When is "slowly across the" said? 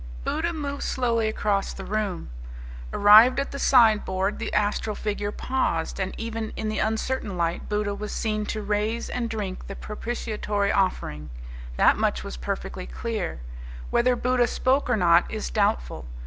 0.81-1.85